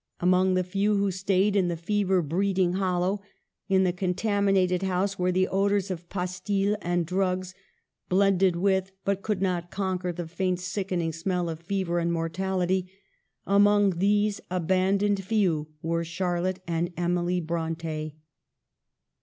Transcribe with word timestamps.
Among 0.19 0.55
the 0.55 0.63
few 0.63 0.97
who 0.97 1.11
stayed 1.11 1.55
in 1.55 1.67
the 1.67 1.77
fever 1.77 2.23
breeding 2.23 2.73
hollow, 2.73 3.21
in 3.69 3.83
the 3.83 3.93
contaminated 3.93 4.81
house, 4.81 5.19
where 5.19 5.31
the 5.31 5.47
odors 5.47 5.91
of 5.91 6.09
pastilles 6.09 6.75
and 6.81 7.05
drugs 7.05 7.53
blended 8.09 8.55
with, 8.55 8.93
but 9.05 9.21
could 9.21 9.43
not 9.43 9.69
conquer, 9.69 10.11
the 10.11 10.27
faint 10.27 10.59
sickening 10.59 11.13
smell 11.13 11.49
of 11.51 11.59
fever 11.59 11.99
and 11.99 12.11
mortality, 12.11 12.89
among 13.45 13.99
these 13.99 14.41
abandoned 14.49 15.23
few 15.23 15.67
were 15.83 16.03
Charlotte 16.03 16.63
and 16.67 16.91
Emily 16.97 17.39
Bronte. 17.39 18.15